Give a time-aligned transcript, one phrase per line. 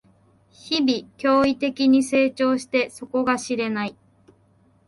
[0.49, 1.13] 日々、
[1.43, 3.95] 驚異的に成長して底が知れない